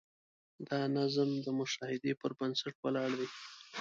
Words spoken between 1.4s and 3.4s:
د مشاهدې پر بنسټ ولاړ دی.